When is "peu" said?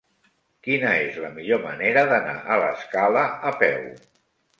3.61-3.85